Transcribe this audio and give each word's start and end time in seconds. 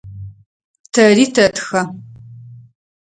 Тэри 0.93 1.25
тэтхэ. 1.35 1.81